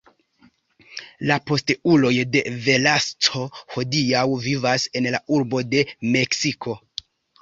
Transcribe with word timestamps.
La 1.31 1.35
posteuloj 1.49 2.13
de 2.35 2.41
Velasco 2.67 3.43
hodiaŭ 3.75 4.25
vivas 4.47 4.87
en 5.01 5.09
la 5.17 5.21
urbo 5.37 5.63
de 5.75 5.85
Meksiko. 6.17 6.79